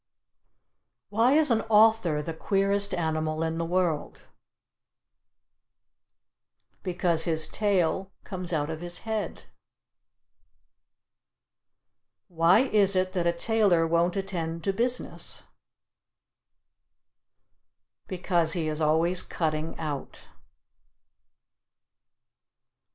[1.09, 4.23] Why is an author the queerest animal in the world?
[6.81, 9.43] Because his tale comes out of his head.
[12.29, 15.43] Why is it that a tailor won't attend to business?
[18.07, 20.25] Because he is always cutting out.